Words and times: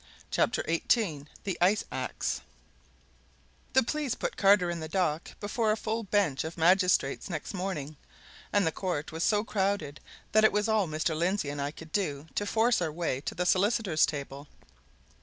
CHAPTER 0.31 0.63
XVIII 0.67 1.25
THE 1.43 1.59
ICE 1.61 1.83
AX 1.91 2.41
The 3.73 3.83
police 3.83 4.15
put 4.15 4.35
Carter 4.35 4.71
in 4.71 4.79
the 4.79 4.87
dock 4.87 5.35
before 5.39 5.71
a 5.71 5.77
full 5.77 6.01
bench 6.01 6.43
of 6.43 6.57
magistrates 6.57 7.29
next 7.29 7.53
morning, 7.53 7.97
and 8.51 8.65
the 8.65 8.71
court 8.71 9.11
was 9.11 9.23
so 9.23 9.43
crowded 9.43 9.99
that 10.31 10.43
it 10.43 10.51
was 10.51 10.67
all 10.67 10.87
Mr. 10.87 11.15
Lindsey 11.15 11.49
and 11.51 11.61
I 11.61 11.69
could 11.69 11.91
do 11.91 12.25
to 12.33 12.47
force 12.47 12.81
our 12.81 12.91
way 12.91 13.21
to 13.21 13.35
the 13.35 13.45
solicitors' 13.45 14.07
table. 14.07 14.47